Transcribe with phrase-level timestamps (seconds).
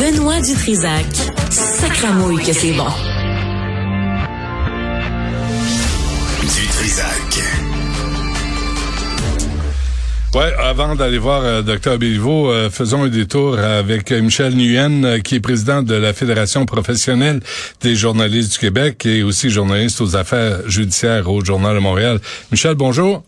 [0.00, 1.04] Benoît Dutrisac.
[1.50, 2.86] Sacramouille que c'est bon.
[6.40, 7.42] Dutrisac.
[10.34, 15.18] Ouais, avant d'aller voir euh, Dr Béliveau, euh, faisons un détour avec Michel Nguyen, euh,
[15.18, 17.40] qui est président de la Fédération professionnelle
[17.82, 22.20] des journalistes du Québec et aussi journaliste aux affaires judiciaires au Journal de Montréal.
[22.50, 23.22] Michel, bonjour.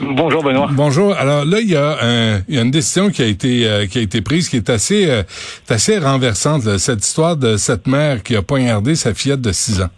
[0.00, 0.68] Bonjour Benoît.
[0.72, 1.14] Bonjour.
[1.14, 3.98] Alors là, il y a, un, il y a une décision qui a été qui
[3.98, 5.22] a été prise qui est assez
[5.68, 6.62] assez renversante.
[6.78, 9.90] Cette histoire de cette mère qui a poignardé sa fillette de 6 ans.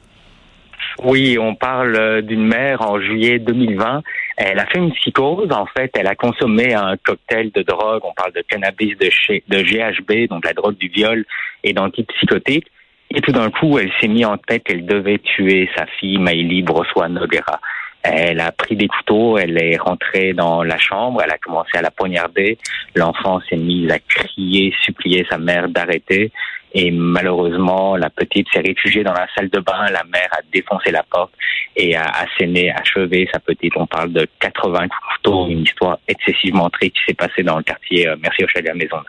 [1.02, 4.02] Oui, on parle d'une mère en juillet 2020
[4.38, 5.50] elle a fait une psychose.
[5.50, 8.02] En fait, elle a consommé un cocktail de drogue.
[8.04, 9.10] On parle de cannabis, de,
[9.48, 11.24] de GHB, donc la drogue du viol
[11.64, 12.68] et d'antipsychotiques.
[13.10, 16.62] Et tout d'un coup, elle s'est mis en tête qu'elle devait tuer sa fille, Maïli
[16.62, 17.60] Brossois Noguera.
[18.02, 21.82] Elle a pris des couteaux, elle est rentrée dans la chambre, elle a commencé à
[21.82, 22.56] la poignarder.
[22.94, 26.30] L'enfant s'est mis à crier, supplier sa mère d'arrêter.
[26.74, 29.90] Et malheureusement, la petite s'est réfugiée dans la salle de bain.
[29.90, 31.32] La mère a défoncé la porte
[31.76, 33.72] et a asséné, achevé sa petite.
[33.76, 38.08] On parle de 80 couteaux, une histoire excessivement triste qui s'est passée dans le quartier
[38.08, 39.04] euh, Merci à Maisonneuve.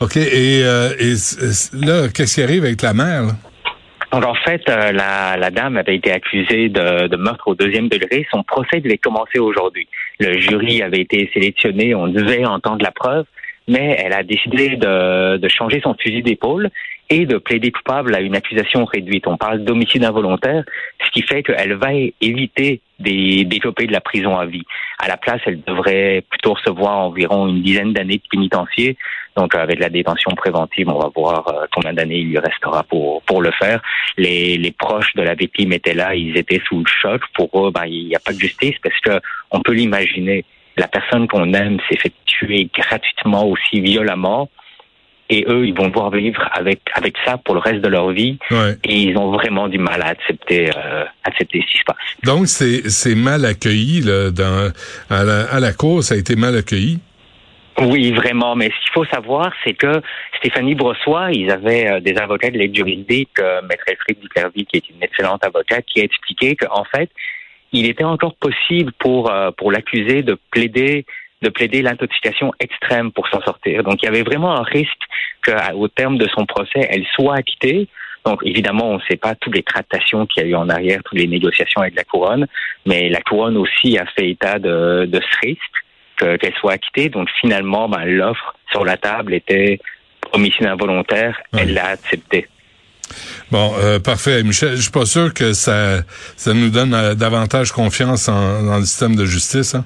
[0.00, 0.16] OK.
[0.16, 1.14] Et, euh, et
[1.86, 3.24] là, qu'est-ce qui arrive avec la mère?
[4.14, 8.24] Donc en fait, euh, la, dame avait été accusée de, de, meurtre au deuxième degré.
[8.30, 9.88] Son procès devait commencer aujourd'hui.
[10.20, 13.26] Le jury avait été sélectionné, on devait entendre la preuve
[13.66, 16.68] mais elle a décidé de changer son fusil d'épaule
[17.10, 19.26] et de plaider coupable à une accusation réduite.
[19.26, 20.64] On parle d'homicide involontaire,
[21.04, 24.64] ce qui fait qu'elle va éviter d'écoper de la prison à vie.
[24.98, 28.96] À la place, elle devrait plutôt recevoir environ une dizaine d'années de pénitencier.
[29.36, 33.20] Donc, avec la détention préventive, on va voir euh, combien d'années il lui restera pour
[33.22, 33.82] pour le faire.
[34.16, 37.20] Les, les proches de la victime étaient là, ils étaient sous le choc.
[37.34, 40.44] Pour eux, ben, il n'y a pas de justice parce que on peut l'imaginer
[40.76, 44.48] la personne qu'on aime s'est fait tuer gratuitement aussi violemment
[45.30, 48.38] et eux, ils vont devoir vivre avec avec ça pour le reste de leur vie.
[48.84, 51.96] Et ils ont vraiment du mal à accepter euh, accepter ce qui se passe.
[52.24, 54.70] Donc c'est c'est mal accueilli là dans
[55.10, 56.98] à la, à la cour, ça a été mal accueilli?
[57.80, 58.54] Oui, vraiment.
[58.54, 60.00] Mais ce qu'il faut savoir, c'est que
[60.38, 64.76] Stéphanie Brossois, ils avaient euh, des avocats de l'aide juridique, euh, Maître Elfried Duclervy, qui
[64.76, 67.10] est une excellente avocate, qui a expliqué qu'en fait,
[67.72, 71.04] il était encore possible pour euh, pour l'accusé de plaider
[71.42, 73.82] de plaider l'intoxication extrême pour s'en sortir.
[73.82, 75.02] Donc il y avait vraiment un risque
[75.44, 77.88] qu'au terme de son procès, elle soit acquittée.
[78.24, 81.00] Donc évidemment, on ne sait pas toutes les tractations qu'il y a eu en arrière,
[81.04, 82.46] toutes les négociations avec la couronne,
[82.86, 85.60] mais la couronne aussi a fait état de, de ce risque
[86.18, 87.08] qu'elle soit acquittée.
[87.10, 89.80] Donc finalement, ben, l'offre sur la table était
[90.32, 91.38] homicide involontaire.
[91.52, 92.48] Elle l'a accepté.
[93.50, 94.42] Bon, euh, parfait.
[94.42, 96.02] Michel, je suis pas sûr que ça,
[96.36, 99.74] ça nous donne euh, davantage confiance en, dans le système de justice.
[99.74, 99.84] Hein?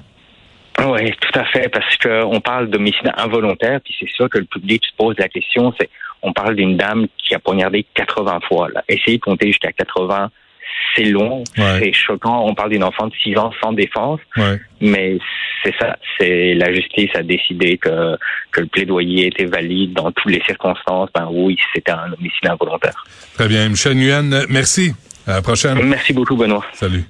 [0.87, 4.83] Oui, tout à fait, parce qu'on parle d'homicide involontaire, puis c'est sûr que le public
[4.85, 5.89] se pose la question, c'est
[6.21, 8.69] on parle d'une dame qui a poignardé 80 fois.
[8.73, 8.83] Là.
[8.87, 10.29] Essayez de compter jusqu'à 80
[10.95, 12.45] c'est long, c'est choquant.
[12.45, 14.19] On parle d'une enfant de 6 ans sans défense,
[14.81, 15.17] mais
[15.63, 15.97] c'est ça.
[16.17, 18.17] C'est la justice a décidé que
[18.51, 21.09] que le plaidoyer était valide dans toutes les circonstances.
[21.13, 23.03] Ben oui, c'était un homicide involontaire.
[23.35, 24.93] Très bien, Michel Nguyen, merci.
[25.27, 25.79] À la prochaine.
[25.83, 26.65] Merci beaucoup, Benoît.
[26.73, 27.03] Salut.